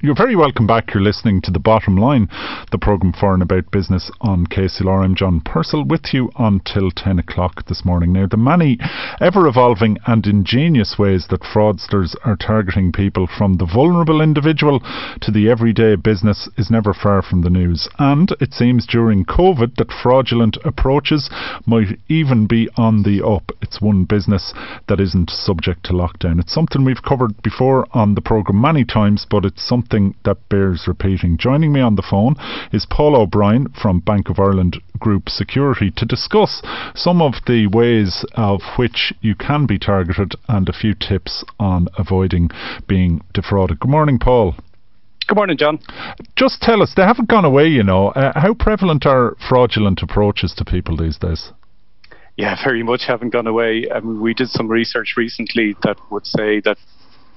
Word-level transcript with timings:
You're 0.00 0.14
very 0.14 0.36
welcome 0.36 0.64
back. 0.64 0.94
You're 0.94 1.02
listening 1.02 1.40
to 1.42 1.50
The 1.50 1.58
Bottom 1.58 1.96
Line, 1.96 2.28
the 2.70 2.78
programme 2.78 3.12
for 3.12 3.34
and 3.34 3.42
about 3.42 3.72
business 3.72 4.12
on 4.20 4.46
KCLR. 4.46 5.02
I'm 5.02 5.16
John 5.16 5.40
Purcell 5.40 5.84
with 5.84 6.14
you 6.14 6.30
until 6.38 6.92
10 6.92 7.18
o'clock 7.18 7.66
this 7.66 7.84
morning. 7.84 8.12
Now, 8.12 8.28
the 8.28 8.36
many 8.36 8.78
ever 9.20 9.48
evolving 9.48 9.98
and 10.06 10.24
ingenious 10.24 11.00
ways 11.00 11.26
that 11.30 11.40
fraudsters 11.40 12.14
are 12.24 12.36
targeting 12.36 12.92
people 12.92 13.26
from 13.26 13.56
the 13.56 13.66
vulnerable 13.66 14.20
individual 14.20 14.78
to 15.20 15.32
the 15.32 15.50
everyday 15.50 15.96
business 15.96 16.48
is 16.56 16.70
never 16.70 16.94
far 16.94 17.20
from 17.20 17.42
the 17.42 17.50
news. 17.50 17.88
And 17.98 18.30
it 18.40 18.54
seems 18.54 18.86
during 18.86 19.24
COVID 19.24 19.74
that 19.78 19.90
fraudulent 19.90 20.58
approaches 20.64 21.28
might 21.66 21.98
even 22.06 22.46
be 22.46 22.68
on 22.76 23.02
the 23.02 23.26
up. 23.26 23.50
It's 23.60 23.80
one 23.80 24.04
business 24.04 24.54
that 24.86 25.00
isn't 25.00 25.30
subject 25.30 25.86
to 25.86 25.92
lockdown. 25.92 26.38
It's 26.38 26.54
something 26.54 26.84
we've 26.84 27.02
covered 27.02 27.42
before 27.42 27.88
on 27.90 28.14
the 28.14 28.20
programme 28.20 28.60
many 28.60 28.84
times, 28.84 29.26
but 29.28 29.44
it's 29.44 29.66
something 29.66 29.87
something 29.88 30.14
that 30.24 30.48
bears 30.48 30.84
repeating. 30.86 31.38
Joining 31.38 31.72
me 31.72 31.80
on 31.80 31.96
the 31.96 32.06
phone 32.08 32.34
is 32.72 32.86
Paul 32.90 33.16
O'Brien 33.16 33.68
from 33.80 34.00
Bank 34.00 34.28
of 34.28 34.38
Ireland 34.38 34.76
Group 34.98 35.28
Security 35.28 35.90
to 35.96 36.04
discuss 36.04 36.62
some 36.94 37.22
of 37.22 37.34
the 37.46 37.66
ways 37.68 38.24
of 38.34 38.60
which 38.76 39.14
you 39.20 39.34
can 39.34 39.66
be 39.66 39.78
targeted 39.78 40.34
and 40.48 40.68
a 40.68 40.72
few 40.72 40.94
tips 40.94 41.44
on 41.58 41.88
avoiding 41.96 42.50
being 42.86 43.22
defrauded. 43.32 43.80
Good 43.80 43.90
morning, 43.90 44.18
Paul. 44.18 44.56
Good 45.26 45.36
morning, 45.36 45.56
John. 45.56 45.78
Just 46.36 46.60
tell 46.60 46.82
us, 46.82 46.92
they 46.94 47.02
haven't 47.02 47.28
gone 47.28 47.44
away, 47.44 47.68
you 47.68 47.82
know. 47.82 48.08
Uh, 48.08 48.38
how 48.38 48.54
prevalent 48.54 49.06
are 49.06 49.36
fraudulent 49.48 50.02
approaches 50.02 50.54
to 50.56 50.64
people 50.64 50.96
these 50.96 51.18
days? 51.18 51.52
Yeah, 52.36 52.56
very 52.62 52.82
much 52.82 53.02
haven't 53.06 53.30
gone 53.30 53.46
away. 53.46 53.86
I 53.92 54.00
mean, 54.00 54.20
we 54.20 54.32
did 54.32 54.48
some 54.48 54.68
research 54.68 55.14
recently 55.16 55.76
that 55.82 55.96
would 56.10 56.24
say 56.24 56.60
that 56.60 56.78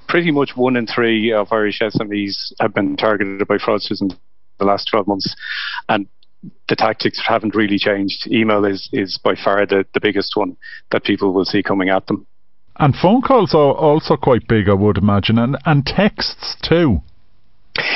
pretty 0.07 0.31
much 0.31 0.51
one 0.55 0.75
in 0.75 0.87
three 0.87 1.31
of 1.31 1.51
Irish 1.51 1.79
SMEs 1.79 2.53
have 2.59 2.73
been 2.73 2.97
targeted 2.97 3.47
by 3.47 3.57
fraudsters 3.57 4.01
in 4.01 4.09
the 4.59 4.65
last 4.65 4.89
12 4.91 5.07
months. 5.07 5.35
And 5.89 6.07
the 6.69 6.75
tactics 6.75 7.21
haven't 7.25 7.55
really 7.55 7.77
changed. 7.77 8.27
Email 8.27 8.65
is, 8.65 8.89
is 8.91 9.19
by 9.23 9.35
far 9.35 9.65
the, 9.65 9.85
the 9.93 10.01
biggest 10.01 10.35
one 10.35 10.57
that 10.91 11.03
people 11.03 11.33
will 11.33 11.45
see 11.45 11.61
coming 11.61 11.89
at 11.89 12.07
them. 12.07 12.25
And 12.77 12.95
phone 12.95 13.21
calls 13.21 13.53
are 13.53 13.73
also 13.73 14.15
quite 14.17 14.47
big, 14.47 14.69
I 14.69 14.73
would 14.73 14.97
imagine, 14.97 15.37
and, 15.37 15.57
and 15.65 15.85
texts 15.85 16.55
too. 16.63 17.01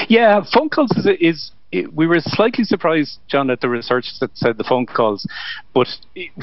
Yeah, 0.07 0.43
phone 0.53 0.69
calls 0.69 0.91
is, 0.91 1.07
is 1.19 1.51
we 1.93 2.07
were 2.07 2.19
slightly 2.19 2.63
surprised, 2.63 3.19
John, 3.27 3.49
at 3.49 3.61
the 3.61 3.69
research 3.69 4.19
that 4.19 4.37
said 4.37 4.57
the 4.57 4.63
phone 4.63 4.85
calls. 4.85 5.27
But 5.73 5.87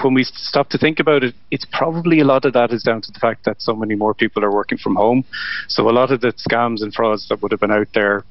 when 0.03 0.15
we 0.15 0.25
stop 0.25 0.69
to 0.71 0.79
think 0.79 1.01
about 1.01 1.25
it, 1.25 1.35
it's 1.51 1.67
probably 1.73 2.21
a 2.21 2.25
lot 2.25 2.45
of 2.45 2.53
that 2.53 2.73
is 2.73 2.83
down 2.83 3.03
to 3.03 3.13
the 3.13 3.19
fact 3.19 3.45
that 3.45 3.63
so 3.63 3.75
many 3.75 3.95
more 3.95 4.15
people 4.15 4.45
are 4.45 4.53
working 4.53 4.79
from 4.79 4.97
home. 4.97 5.25
So 5.69 5.89
a 5.89 5.93
lot 5.93 6.11
of 6.11 6.21
the 6.21 6.33
scams 6.33 6.83
and 6.83 6.93
frauds 6.93 7.29
that 7.29 7.43
would 7.43 7.53
have 7.53 7.61
been 7.61 7.73
out 7.73 7.89
there, 7.95 8.25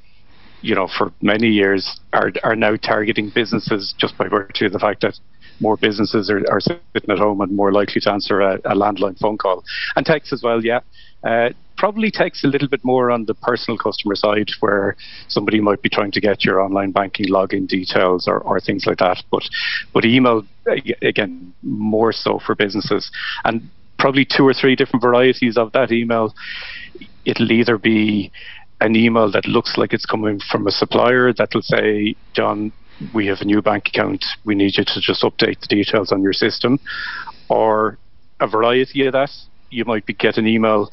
you 0.61 0.75
know, 0.75 0.88
for 0.88 1.11
many 1.22 1.47
years 1.47 1.99
are 2.13 2.31
are 2.44 2.55
now 2.55 2.75
targeting 2.75 3.31
businesses 3.33 3.95
just 3.97 4.17
by 4.17 4.27
virtue 4.27 4.67
of 4.67 4.73
the 4.73 4.79
fact 4.79 5.02
that 5.02 5.19
more 5.59 5.77
businesses 5.77 6.29
are, 6.29 6.44
are 6.52 6.59
sitting 6.59 7.09
at 7.09 7.19
home 7.19 7.41
and 7.41 7.55
more 7.55 7.72
likely 7.72 8.02
to 8.02 8.11
answer 8.11 8.41
a, 8.41 8.55
a 8.66 8.75
landline 8.75 9.17
phone 9.19 9.38
call. 9.38 9.63
And 9.95 10.05
text 10.05 10.33
as 10.33 10.41
well, 10.44 10.63
yeah. 10.63 10.79
Uh, 11.23 11.49
probably 11.81 12.11
takes 12.11 12.43
a 12.43 12.47
little 12.47 12.67
bit 12.67 12.83
more 12.85 13.09
on 13.09 13.25
the 13.25 13.33
personal 13.33 13.75
customer 13.75 14.13
side 14.13 14.51
where 14.59 14.95
somebody 15.27 15.59
might 15.59 15.81
be 15.81 15.89
trying 15.89 16.11
to 16.11 16.21
get 16.21 16.45
your 16.45 16.61
online 16.61 16.91
banking 16.91 17.25
login 17.25 17.67
details 17.67 18.27
or, 18.27 18.38
or 18.41 18.59
things 18.59 18.85
like 18.85 18.99
that. 18.99 19.17
But 19.31 19.41
but 19.91 20.05
email 20.05 20.45
again 21.01 21.56
more 21.63 22.13
so 22.13 22.38
for 22.45 22.53
businesses 22.53 23.09
and 23.45 23.67
probably 23.97 24.25
two 24.25 24.45
or 24.47 24.53
three 24.53 24.75
different 24.75 25.01
varieties 25.01 25.57
of 25.57 25.72
that 25.72 25.91
email. 25.91 26.35
It'll 27.25 27.51
either 27.51 27.79
be 27.79 28.31
an 28.79 28.95
email 28.95 29.31
that 29.31 29.47
looks 29.47 29.75
like 29.75 29.91
it's 29.91 30.06
coming 30.06 30.39
from 30.51 30.67
a 30.67 30.72
supplier 30.72 31.33
that 31.33 31.50
will 31.56 31.63
say, 31.63 32.16
John, 32.33 32.72
we 33.11 33.25
have 33.25 33.41
a 33.41 33.45
new 33.45 33.61
bank 33.63 33.88
account. 33.88 34.23
We 34.45 34.53
need 34.53 34.77
you 34.77 34.85
to 34.85 35.01
just 35.01 35.23
update 35.23 35.61
the 35.61 35.67
details 35.67 36.11
on 36.11 36.22
your 36.22 36.33
system, 36.33 36.79
or 37.50 37.97
a 38.39 38.47
variety 38.47 39.07
of 39.07 39.13
that 39.13 39.31
you 39.71 39.85
might 39.85 40.05
be, 40.05 40.13
get 40.13 40.37
an 40.37 40.47
email 40.47 40.89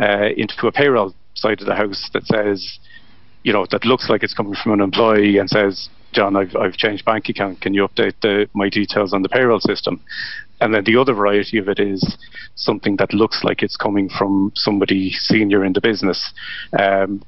uh, 0.00 0.28
into 0.36 0.66
a 0.66 0.72
payroll 0.72 1.14
side 1.34 1.60
of 1.60 1.66
the 1.66 1.74
house 1.74 2.08
that 2.12 2.24
says, 2.26 2.78
you 3.42 3.52
know, 3.52 3.66
that 3.70 3.84
looks 3.84 4.08
like 4.08 4.22
it's 4.22 4.34
coming 4.34 4.54
from 4.62 4.72
an 4.72 4.80
employee 4.80 5.38
and 5.38 5.48
says, 5.48 5.88
John, 6.12 6.36
I've, 6.36 6.54
I've 6.56 6.74
changed 6.74 7.04
bank 7.04 7.28
account. 7.28 7.60
Can 7.60 7.74
you 7.74 7.86
update 7.86 8.14
the, 8.20 8.48
my 8.54 8.68
details 8.68 9.12
on 9.12 9.22
the 9.22 9.28
payroll 9.28 9.60
system? 9.60 10.02
And 10.60 10.74
then 10.74 10.84
the 10.84 10.96
other 10.96 11.14
variety 11.14 11.58
of 11.58 11.68
it 11.68 11.80
is 11.80 12.16
something 12.54 12.96
that 12.96 13.14
looks 13.14 13.44
like 13.44 13.62
it's 13.62 13.76
coming 13.76 14.08
from 14.08 14.52
somebody 14.54 15.10
senior 15.10 15.64
in 15.64 15.72
the 15.72 15.80
business. 15.80 16.32
Um, 16.78 17.22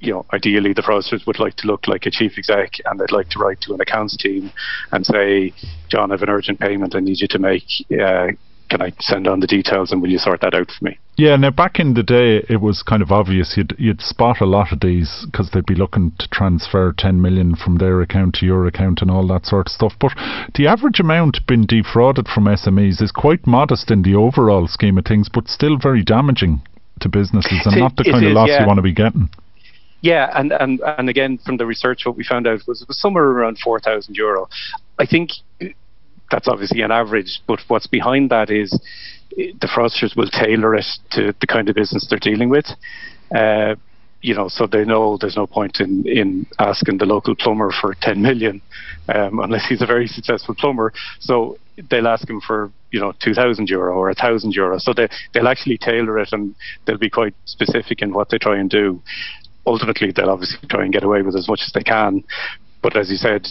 you 0.00 0.12
know, 0.12 0.26
ideally 0.32 0.72
the 0.72 0.82
fraudsters 0.82 1.26
would 1.26 1.38
like 1.38 1.54
to 1.56 1.66
look 1.68 1.86
like 1.86 2.06
a 2.06 2.10
chief 2.10 2.32
exec 2.36 2.72
and 2.86 2.98
they'd 2.98 3.12
like 3.12 3.28
to 3.30 3.38
write 3.38 3.60
to 3.60 3.74
an 3.74 3.80
accounts 3.80 4.16
team 4.16 4.50
and 4.90 5.06
say, 5.06 5.52
John, 5.88 6.10
I 6.10 6.14
have 6.14 6.22
an 6.22 6.28
urgent 6.28 6.58
payment 6.58 6.96
I 6.96 7.00
need 7.00 7.20
you 7.20 7.28
to 7.28 7.38
make. 7.38 7.68
Uh, 7.88 8.28
can 8.72 8.80
I 8.80 8.92
send 9.00 9.28
on 9.28 9.40
the 9.40 9.46
details 9.46 9.92
and 9.92 10.00
will 10.00 10.08
you 10.08 10.18
sort 10.18 10.40
that 10.40 10.54
out 10.54 10.70
for 10.70 10.84
me? 10.86 10.98
Yeah, 11.18 11.36
now 11.36 11.50
back 11.50 11.78
in 11.78 11.92
the 11.92 12.02
day, 12.02 12.42
it 12.48 12.62
was 12.62 12.82
kind 12.82 13.02
of 13.02 13.12
obvious 13.12 13.54
you'd 13.54 13.76
you'd 13.78 14.00
spot 14.00 14.40
a 14.40 14.46
lot 14.46 14.72
of 14.72 14.80
these 14.80 15.26
because 15.26 15.50
they'd 15.50 15.66
be 15.66 15.74
looking 15.74 16.12
to 16.18 16.26
transfer 16.28 16.94
10 16.96 17.20
million 17.20 17.54
from 17.54 17.76
their 17.76 18.00
account 18.00 18.34
to 18.36 18.46
your 18.46 18.66
account 18.66 19.02
and 19.02 19.10
all 19.10 19.26
that 19.28 19.44
sort 19.44 19.66
of 19.66 19.72
stuff. 19.72 19.92
But 20.00 20.12
the 20.54 20.66
average 20.66 21.00
amount 21.00 21.46
being 21.46 21.66
defrauded 21.66 22.28
from 22.28 22.44
SMEs 22.44 23.02
is 23.02 23.12
quite 23.12 23.46
modest 23.46 23.90
in 23.90 24.02
the 24.02 24.14
overall 24.14 24.66
scheme 24.66 24.96
of 24.96 25.04
things, 25.04 25.28
but 25.28 25.48
still 25.48 25.76
very 25.76 26.02
damaging 26.02 26.62
to 27.00 27.10
businesses 27.10 27.60
and 27.66 27.78
not 27.78 27.96
the 27.96 28.04
kind 28.04 28.24
of 28.24 28.32
loss 28.32 28.48
yeah. 28.48 28.62
you 28.62 28.66
want 28.66 28.78
to 28.78 28.82
be 28.82 28.94
getting. 28.94 29.28
Yeah, 30.00 30.30
and, 30.34 30.50
and 30.50 30.80
and 30.80 31.08
again 31.10 31.38
from 31.44 31.58
the 31.58 31.66
research, 31.66 32.06
what 32.06 32.16
we 32.16 32.24
found 32.24 32.46
out 32.46 32.62
was 32.66 32.80
it 32.80 32.88
was 32.88 32.98
somewhere 32.98 33.24
around 33.24 33.58
four 33.58 33.78
thousand 33.80 34.16
euro. 34.16 34.48
I 34.98 35.04
think 35.04 35.30
that's 36.32 36.48
obviously 36.48 36.80
an 36.80 36.90
average, 36.90 37.40
but 37.46 37.60
what's 37.68 37.86
behind 37.86 38.30
that 38.30 38.50
is 38.50 38.76
the 39.36 39.68
fraudsters 39.74 40.16
will 40.16 40.28
tailor 40.28 40.74
it 40.74 40.86
to 41.12 41.34
the 41.40 41.46
kind 41.46 41.68
of 41.68 41.76
business 41.76 42.06
they're 42.08 42.18
dealing 42.18 42.48
with. 42.48 42.66
Uh, 43.34 43.76
you 44.22 44.34
know, 44.34 44.48
so 44.48 44.66
they 44.66 44.84
know 44.84 45.18
there's 45.20 45.36
no 45.36 45.46
point 45.46 45.80
in, 45.80 46.06
in 46.06 46.46
asking 46.58 46.98
the 46.98 47.04
local 47.04 47.34
plumber 47.34 47.72
for 47.80 47.94
10 48.00 48.22
million 48.22 48.62
um, 49.08 49.40
unless 49.40 49.66
he's 49.68 49.82
a 49.82 49.86
very 49.86 50.06
successful 50.06 50.54
plumber. 50.54 50.92
So 51.18 51.58
they'll 51.90 52.06
ask 52.06 52.28
him 52.30 52.40
for, 52.40 52.70
you 52.92 53.00
know, 53.00 53.12
2,000 53.20 53.68
euro 53.68 53.96
or 53.96 54.06
1,000 54.06 54.54
euro. 54.54 54.78
So 54.78 54.92
they, 54.94 55.08
they'll 55.34 55.48
actually 55.48 55.76
tailor 55.76 56.20
it 56.20 56.28
and 56.32 56.54
they'll 56.86 56.98
be 56.98 57.10
quite 57.10 57.34
specific 57.46 58.00
in 58.00 58.12
what 58.12 58.28
they 58.30 58.38
try 58.38 58.58
and 58.58 58.70
do. 58.70 59.02
Ultimately, 59.66 60.12
they'll 60.12 60.30
obviously 60.30 60.68
try 60.68 60.84
and 60.84 60.92
get 60.92 61.02
away 61.02 61.22
with 61.22 61.34
as 61.34 61.48
much 61.48 61.62
as 61.66 61.72
they 61.72 61.82
can. 61.82 62.22
But 62.80 62.96
as 62.96 63.10
you 63.10 63.16
said, 63.16 63.48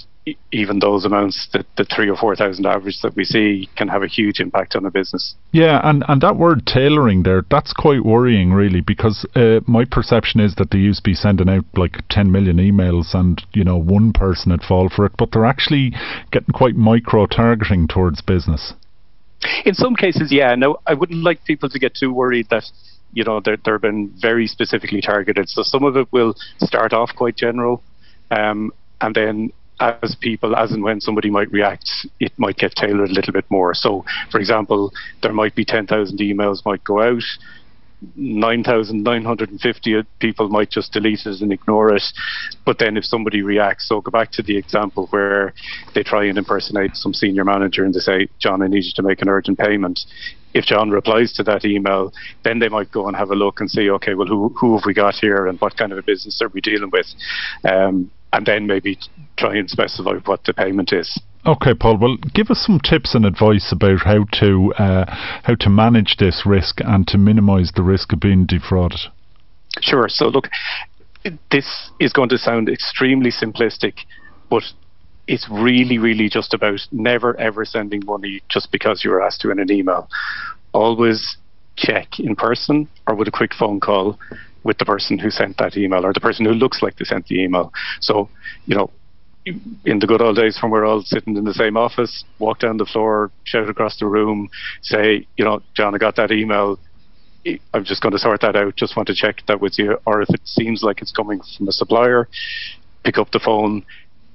even 0.52 0.80
those 0.80 1.04
amounts, 1.04 1.48
the, 1.52 1.66
the 1.78 1.86
three 1.86 2.10
or 2.10 2.16
four 2.16 2.36
thousand 2.36 2.66
average 2.66 3.00
that 3.02 3.16
we 3.16 3.24
see, 3.24 3.68
can 3.76 3.88
have 3.88 4.04
a 4.04 4.08
huge 4.08 4.40
impact 4.40 4.76
on 4.76 4.86
a 4.86 4.92
business. 4.92 5.36
Yeah, 5.52 5.82
and, 5.84 6.04
and 6.08 6.22
that 6.22 6.36
word 6.36 6.68
tailoring 6.68 7.24
there, 7.24 7.44
that's 7.50 7.74
quite 7.74 8.06
worrying, 8.06 8.54
really, 8.54 8.82
because 8.82 9.26
uh, 9.36 9.62
my 9.66 9.84
perception 9.86 10.40
is 10.40 10.56
that 10.56 10.72
they 10.72 10.78
used 10.78 11.00
to 11.00 11.10
be 11.10 11.16
sending 11.16 11.50
out 11.50 11.66
like 11.76 12.04
10 12.10 12.32
million 12.32 12.58
emails 12.58 13.16
and, 13.16 13.42
you 13.54 13.64
know, 13.64 13.78
one 13.78 14.14
person 14.14 14.52
would 14.52 14.62
fall 14.62 14.90
for 14.90 15.06
it, 15.06 15.14
but 15.18 15.32
they're 15.32 15.46
actually 15.46 15.94
getting 16.32 16.54
quite 16.54 16.76
micro 16.76 17.26
targeting 17.26 17.88
towards 17.88 18.22
business. 18.22 18.74
In 19.66 19.74
some 19.74 19.96
cases, 19.96 20.32
yeah. 20.32 20.54
No, 20.56 20.78
I 20.86 20.94
wouldn't 20.94 21.24
like 21.24 21.44
people 21.46 21.70
to 21.70 21.80
get 21.80 21.96
too 21.96 22.14
worried 22.14 22.50
that 22.50 22.64
you 23.14 23.24
know 23.24 23.40
they're, 23.44 23.58
they're 23.58 23.80
been 23.80 24.14
very 24.20 24.48
specifically 24.48 25.02
targeted. 25.02 25.50
So 25.50 25.64
some 25.64 25.84
of 25.84 25.98
it 25.98 26.08
will 26.12 26.36
start 26.60 26.94
off 26.94 27.10
quite 27.16 27.36
general, 27.36 27.82
um, 28.30 28.72
and 29.00 29.16
then 29.16 29.52
as 29.82 30.16
people, 30.16 30.56
as 30.56 30.72
and 30.72 30.84
when 30.84 31.02
somebody 31.02 31.30
might 31.30 31.52
react, 31.52 31.90
it 32.20 32.32
might 32.38 32.58
get 32.58 32.76
tailored 32.76 33.10
a 33.10 33.14
little 33.14 33.34
bit 33.34 33.50
more. 33.50 33.74
So, 33.74 34.06
for 34.32 34.40
example, 34.40 34.94
there 35.22 35.34
might 35.34 35.56
be 35.56 35.66
10,000 35.66 36.18
emails 36.20 36.66
might 36.66 36.84
go 36.84 37.02
out. 37.02 37.24
9,950 38.16 40.04
people 40.20 40.50
might 40.50 40.72
just 40.72 40.92
delete 40.92 41.26
it 41.26 41.42
and 41.42 41.54
ignore 41.54 41.94
it. 41.96 42.04
But 42.66 42.80
then 42.80 42.98
if 42.98 43.06
somebody 43.06 43.44
reacts, 43.44 43.88
so 43.90 44.02
go 44.02 44.10
back 44.10 44.32
to 44.34 44.42
the 44.42 44.58
example 44.58 45.06
where 45.12 45.54
they 45.94 46.02
try 46.02 46.26
and 46.26 46.38
impersonate 46.38 46.96
some 46.96 47.14
senior 47.14 47.46
manager 47.46 47.86
and 47.86 47.94
they 47.94 48.00
say, 48.00 48.28
John, 48.40 48.64
I 48.64 48.68
need 48.68 48.86
you 48.86 48.92
to 48.96 49.04
make 49.04 49.22
an 49.22 49.30
urgent 49.30 49.60
payment. 49.60 50.00
If 50.54 50.66
John 50.66 50.90
replies 50.90 51.32
to 51.34 51.44
that 51.44 51.64
email, 51.64 52.12
then 52.44 52.58
they 52.60 52.70
might 52.70 52.92
go 52.92 53.08
and 53.08 53.16
have 53.16 53.30
a 53.30 53.36
look 53.36 53.62
and 53.62 53.70
see, 53.70 53.90
okay, 53.92 54.16
well, 54.16 54.28
who, 54.28 54.50
who 54.60 54.76
have 54.76 54.86
we 54.86 54.94
got 54.96 55.16
here 55.16 55.46
and 55.46 55.62
what 55.62 55.78
kind 55.78 55.92
of 55.92 55.98
a 56.00 56.04
business 56.04 56.42
are 56.42 56.50
we 56.50 56.60
dealing 56.60 56.90
with? 56.92 57.06
Um, 57.64 58.10
and 58.34 58.46
then 58.46 58.68
maybe 58.68 58.98
try 59.38 59.56
and 59.56 59.70
specify 59.70 60.14
what 60.26 60.44
the 60.46 60.54
payment 60.54 60.94
is. 60.94 61.20
Okay, 61.46 61.74
Paul. 61.74 61.98
Well, 61.98 62.18
give 62.34 62.52
us 62.52 62.64
some 62.66 62.80
tips 62.80 63.16
and 63.16 63.26
advice 63.26 63.72
about 63.72 64.02
how 64.06 64.26
to 64.40 64.74
uh, 64.78 65.06
how 65.44 65.56
to 65.56 65.70
manage 65.70 66.18
this 66.18 66.44
risk 66.46 66.80
and 66.82 67.08
to 67.08 67.18
minimise 67.18 67.72
the 67.76 67.82
risk 67.82 68.14
of 68.14 68.20
being 68.20 68.46
defrauded. 68.46 69.00
Sure. 69.82 70.08
So, 70.08 70.28
look, 70.28 70.50
this 71.50 71.90
is 72.00 72.14
going 72.14 72.30
to 72.30 72.38
sound 72.38 72.70
extremely 72.70 73.32
simplistic, 73.32 73.94
but 74.50 74.64
it's 75.28 75.48
really, 75.50 75.98
really 75.98 76.30
just 76.30 76.54
about 76.54 76.80
never 76.92 77.40
ever 77.40 77.66
sending 77.66 78.06
money 78.06 78.42
just 78.50 78.72
because 78.72 79.04
you 79.04 79.10
were 79.10 79.22
asked 79.22 79.42
to 79.42 79.50
in 79.50 79.60
an 79.60 79.72
email. 79.72 80.10
Always 80.74 81.38
check 81.76 82.20
in 82.20 82.36
person 82.36 82.88
or 83.08 83.16
with 83.16 83.28
a 83.28 83.32
quick 83.32 83.54
phone 83.58 83.80
call 83.80 84.20
with 84.64 84.78
the 84.78 84.86
person 84.86 85.18
who 85.18 85.32
sent 85.32 85.58
that 85.58 85.78
email 85.78 86.06
or 86.06 86.14
the 86.14 86.20
person 86.20 86.46
who 86.46 86.54
looks 86.54 86.82
like 86.82 86.96
they 86.98 87.06
sent 87.06 87.28
the 87.28 87.42
email. 87.42 87.74
So, 88.00 88.30
you 88.66 88.76
know, 88.76 88.92
in 89.46 90.00
the 90.00 90.06
good 90.06 90.22
old 90.22 90.36
days 90.36 90.60
when 90.62 90.72
we're 90.72 90.86
all 90.86 91.02
sitting 91.02 91.36
in 91.36 91.44
the 91.46 91.54
same 91.54 91.76
office, 91.76 92.24
walk 92.38 92.60
down 92.60 92.78
the 92.78 92.86
floor, 92.86 93.32
shout 93.44 93.70
across 93.70 93.98
the 93.98 94.06
room, 94.06 94.50
say, 94.82 95.26
you 95.38 95.44
know, 95.46 95.62
John, 95.74 95.96
I 95.96 95.98
got 95.98 96.16
that 96.18 96.32
email. 96.32 96.78
I'm 97.74 97.84
just 97.84 98.04
going 98.04 98.12
to 98.12 98.20
sort 98.20 98.42
that 98.42 98.56
out. 98.56 98.76
Just 98.76 98.96
want 98.96 99.08
to 99.08 99.16
check 99.16 99.38
that 99.48 99.60
with 99.60 99.80
you. 99.80 99.98
Or 100.06 100.22
if 100.22 100.30
it 100.30 100.42
seems 100.46 100.84
like 100.84 101.02
it's 101.02 101.12
coming 101.12 101.42
from 101.58 101.68
a 101.68 101.72
supplier, 101.72 102.28
pick 103.04 103.18
up 103.18 103.32
the 103.32 103.40
phone, 103.40 103.84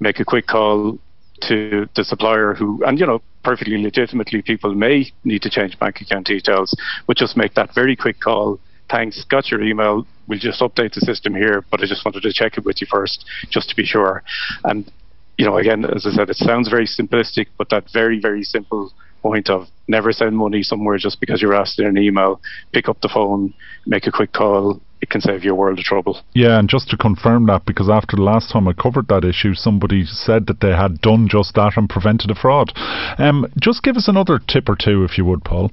make 0.01 0.19
a 0.19 0.25
quick 0.25 0.47
call 0.47 0.99
to 1.43 1.87
the 1.95 2.03
supplier 2.03 2.53
who, 2.53 2.83
and 2.83 2.99
you 2.99 3.05
know, 3.05 3.21
perfectly 3.43 3.81
legitimately, 3.81 4.41
people 4.41 4.75
may 4.75 5.09
need 5.23 5.41
to 5.41 5.49
change 5.49 5.79
bank 5.79 6.01
account 6.01 6.27
details, 6.27 6.75
but 7.05 7.15
just 7.15 7.37
make 7.37 7.53
that 7.53 7.73
very 7.73 7.95
quick 7.95 8.19
call. 8.19 8.59
Thanks, 8.89 9.23
got 9.25 9.51
your 9.51 9.61
email. 9.61 10.07
We'll 10.27 10.39
just 10.39 10.61
update 10.61 10.93
the 10.93 11.01
system 11.01 11.35
here, 11.35 11.63
but 11.69 11.81
I 11.81 11.85
just 11.85 12.05
wanted 12.05 12.23
to 12.23 12.33
check 12.33 12.57
it 12.57 12.65
with 12.65 12.81
you 12.81 12.87
first, 12.89 13.25
just 13.49 13.69
to 13.69 13.75
be 13.75 13.85
sure. 13.85 14.23
And, 14.63 14.89
you 15.37 15.45
know, 15.45 15.57
again, 15.57 15.85
as 15.85 16.05
I 16.05 16.11
said, 16.11 16.29
it 16.29 16.37
sounds 16.37 16.69
very 16.69 16.85
simplistic, 16.85 17.47
but 17.57 17.69
that 17.69 17.85
very, 17.91 18.19
very 18.19 18.43
simple 18.43 18.91
point 19.21 19.49
of 19.49 19.67
never 19.87 20.11
send 20.11 20.37
money 20.37 20.63
somewhere 20.63 20.97
just 20.97 21.19
because 21.19 21.41
you're 21.41 21.53
asked 21.53 21.79
in 21.79 21.85
an 21.85 21.97
email, 21.97 22.39
pick 22.71 22.87
up 22.87 23.01
the 23.01 23.09
phone, 23.09 23.53
make 23.85 24.07
a 24.07 24.11
quick 24.11 24.31
call, 24.31 24.81
it 25.01 25.09
can 25.09 25.21
save 25.21 25.43
you 25.43 25.51
a 25.51 25.55
world 25.55 25.77
of 25.77 25.85
trouble. 25.85 26.21
Yeah, 26.33 26.57
and 26.59 26.69
just 26.69 26.89
to 26.89 26.97
confirm 26.97 27.45
that, 27.47 27.65
because 27.65 27.89
after 27.89 28.15
the 28.15 28.23
last 28.23 28.51
time 28.51 28.67
I 28.67 28.73
covered 28.73 29.07
that 29.09 29.23
issue, 29.23 29.53
somebody 29.53 30.05
said 30.05 30.47
that 30.47 30.59
they 30.59 30.71
had 30.71 31.01
done 31.01 31.27
just 31.29 31.53
that 31.55 31.73
and 31.77 31.89
prevented 31.89 32.31
a 32.31 32.35
fraud. 32.35 32.73
Um, 33.17 33.45
just 33.59 33.83
give 33.83 33.95
us 33.95 34.07
another 34.07 34.39
tip 34.39 34.69
or 34.69 34.75
two, 34.75 35.03
if 35.03 35.17
you 35.17 35.25
would, 35.25 35.43
Paul. 35.43 35.71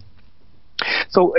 So, 1.09 1.35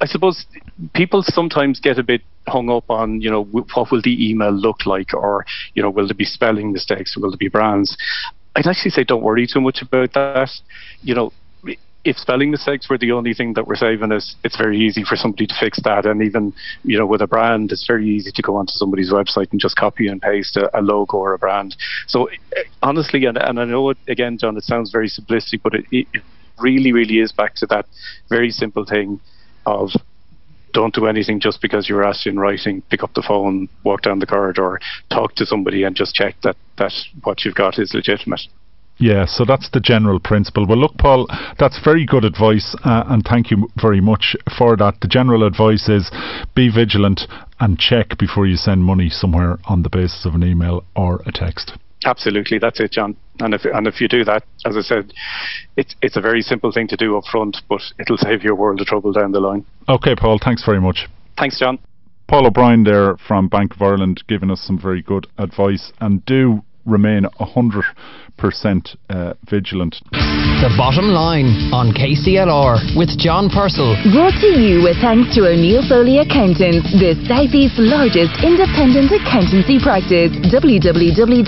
I 0.00 0.06
suppose 0.06 0.46
people 0.94 1.22
sometimes 1.22 1.80
get 1.80 1.98
a 1.98 2.02
bit 2.02 2.22
hung 2.46 2.70
up 2.70 2.90
on, 2.90 3.20
you 3.20 3.30
know, 3.30 3.44
what 3.44 3.90
will 3.90 4.02
the 4.02 4.30
email 4.30 4.50
look 4.50 4.86
like, 4.86 5.12
or 5.12 5.44
you 5.74 5.82
know, 5.82 5.90
will 5.90 6.06
there 6.06 6.14
be 6.14 6.24
spelling 6.24 6.72
mistakes, 6.72 7.16
will 7.16 7.30
there 7.30 7.38
be 7.38 7.48
brands? 7.48 7.96
I'd 8.56 8.66
actually 8.66 8.90
say 8.90 9.04
don't 9.04 9.22
worry 9.22 9.46
too 9.46 9.60
much 9.60 9.82
about 9.82 10.12
that. 10.14 10.50
You 11.02 11.14
know, 11.14 11.32
if 12.04 12.16
spelling 12.16 12.50
mistakes 12.50 12.88
were 12.88 12.96
the 12.96 13.12
only 13.12 13.34
thing 13.34 13.52
that 13.54 13.66
we're 13.66 13.76
saving 13.76 14.10
us, 14.10 14.34
it's 14.42 14.56
very 14.56 14.78
easy 14.78 15.04
for 15.04 15.16
somebody 15.16 15.46
to 15.46 15.54
fix 15.60 15.78
that. 15.84 16.06
And 16.06 16.22
even, 16.22 16.54
you 16.82 16.98
know, 16.98 17.06
with 17.06 17.20
a 17.20 17.26
brand, 17.26 17.70
it's 17.72 17.86
very 17.86 18.08
easy 18.08 18.30
to 18.32 18.42
go 18.42 18.56
onto 18.56 18.72
somebody's 18.72 19.12
website 19.12 19.52
and 19.52 19.60
just 19.60 19.76
copy 19.76 20.08
and 20.08 20.20
paste 20.20 20.56
a, 20.56 20.76
a 20.78 20.80
logo 20.80 21.18
or 21.18 21.34
a 21.34 21.38
brand. 21.38 21.76
So 22.06 22.26
eh, 22.26 22.62
honestly, 22.82 23.26
and, 23.26 23.36
and 23.36 23.60
I 23.60 23.64
know 23.64 23.90
it, 23.90 23.98
again, 24.08 24.38
John, 24.38 24.56
it 24.56 24.64
sounds 24.64 24.90
very 24.90 25.08
simplistic, 25.08 25.60
but 25.62 25.74
it, 25.74 25.84
it 25.92 26.06
really, 26.58 26.92
really 26.92 27.18
is 27.18 27.32
back 27.32 27.54
to 27.56 27.66
that 27.66 27.86
very 28.30 28.50
simple 28.50 28.86
thing 28.86 29.20
of 29.78 29.90
don't 30.72 30.94
do 30.94 31.06
anything 31.06 31.40
just 31.40 31.60
because 31.60 31.88
you're 31.88 32.04
asked 32.04 32.26
in 32.26 32.38
writing. 32.38 32.82
Pick 32.90 33.02
up 33.02 33.12
the 33.14 33.24
phone, 33.26 33.68
walk 33.84 34.02
down 34.02 34.18
the 34.18 34.26
corridor, 34.26 34.80
talk 35.10 35.34
to 35.36 35.46
somebody, 35.46 35.82
and 35.84 35.96
just 35.96 36.14
check 36.14 36.36
that 36.42 36.56
that 36.78 36.92
what 37.22 37.44
you've 37.44 37.54
got 37.54 37.78
is 37.78 37.92
legitimate. 37.94 38.40
Yeah, 38.98 39.24
so 39.24 39.46
that's 39.46 39.70
the 39.70 39.80
general 39.80 40.20
principle. 40.20 40.66
Well, 40.66 40.76
look, 40.76 40.98
Paul, 40.98 41.26
that's 41.58 41.82
very 41.82 42.04
good 42.04 42.22
advice, 42.22 42.76
uh, 42.84 43.04
and 43.08 43.24
thank 43.24 43.50
you 43.50 43.70
very 43.80 44.00
much 44.00 44.36
for 44.58 44.76
that. 44.76 45.00
The 45.00 45.08
general 45.08 45.42
advice 45.46 45.88
is 45.88 46.10
be 46.54 46.70
vigilant 46.70 47.22
and 47.58 47.78
check 47.78 48.18
before 48.18 48.46
you 48.46 48.56
send 48.56 48.84
money 48.84 49.08
somewhere 49.08 49.58
on 49.64 49.82
the 49.82 49.88
basis 49.88 50.26
of 50.26 50.34
an 50.34 50.44
email 50.44 50.84
or 50.94 51.22
a 51.24 51.32
text. 51.32 51.72
Absolutely, 52.04 52.58
that's 52.58 52.78
it, 52.78 52.92
John. 52.92 53.16
And 53.40 53.54
if 53.54 53.64
and 53.64 53.86
if 53.86 54.00
you 54.00 54.08
do 54.08 54.24
that, 54.24 54.44
as 54.64 54.76
I 54.76 54.80
said, 54.80 55.12
it's 55.76 55.94
it's 56.02 56.16
a 56.16 56.20
very 56.20 56.42
simple 56.42 56.72
thing 56.72 56.88
to 56.88 56.96
do 56.96 57.16
up 57.16 57.24
front, 57.30 57.58
but 57.68 57.80
it'll 57.98 58.18
save 58.18 58.44
you 58.44 58.52
a 58.52 58.54
world 58.54 58.80
of 58.80 58.86
trouble 58.86 59.12
down 59.12 59.32
the 59.32 59.40
line. 59.40 59.64
Okay, 59.88 60.14
Paul. 60.14 60.38
Thanks 60.42 60.64
very 60.64 60.80
much. 60.80 61.08
Thanks, 61.38 61.58
John. 61.58 61.78
Paul 62.28 62.46
O'Brien 62.46 62.84
there 62.84 63.16
from 63.16 63.48
Bank 63.48 63.74
of 63.74 63.82
Ireland 63.82 64.22
giving 64.28 64.50
us 64.50 64.60
some 64.60 64.78
very 64.78 65.02
good 65.02 65.26
advice. 65.36 65.92
And 66.00 66.24
do 66.26 66.62
remain 66.86 67.24
100% 67.40 67.84
uh, 69.08 69.34
vigilant. 69.48 69.96
The 70.60 70.68
bottom 70.76 71.08
line 71.08 71.72
on 71.72 71.92
KCLR 71.96 72.96
with 72.96 73.16
John 73.16 73.48
Purcell. 73.48 73.96
Brought 74.12 74.36
to 74.44 74.60
you 74.60 74.84
with 74.84 75.00
thanks 75.00 75.32
to 75.36 75.48
O'Neill 75.48 75.80
Foley 75.88 76.20
Accountants, 76.20 76.92
the 77.00 77.16
Southeast's 77.24 77.80
largest 77.80 78.36
independent 78.44 79.08
accountancy 79.08 79.80
practice. 79.80 80.32
www.ons.ie. 80.52 81.40